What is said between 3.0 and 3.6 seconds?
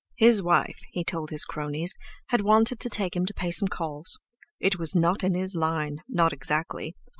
him to pay